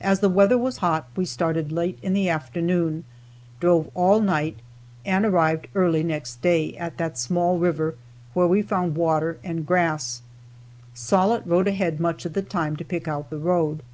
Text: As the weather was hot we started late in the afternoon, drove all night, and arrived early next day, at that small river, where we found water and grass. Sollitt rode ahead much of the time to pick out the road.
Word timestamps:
As 0.00 0.18
the 0.18 0.28
weather 0.28 0.58
was 0.58 0.78
hot 0.78 1.06
we 1.14 1.24
started 1.24 1.70
late 1.70 1.96
in 2.02 2.12
the 2.12 2.28
afternoon, 2.28 3.04
drove 3.60 3.88
all 3.94 4.20
night, 4.20 4.58
and 5.04 5.24
arrived 5.24 5.68
early 5.76 6.02
next 6.02 6.42
day, 6.42 6.76
at 6.76 6.98
that 6.98 7.16
small 7.16 7.56
river, 7.60 7.94
where 8.32 8.48
we 8.48 8.62
found 8.62 8.96
water 8.96 9.38
and 9.44 9.64
grass. 9.64 10.22
Sollitt 10.92 11.46
rode 11.46 11.68
ahead 11.68 12.00
much 12.00 12.24
of 12.24 12.32
the 12.32 12.42
time 12.42 12.74
to 12.74 12.84
pick 12.84 13.06
out 13.06 13.30
the 13.30 13.38
road. 13.38 13.84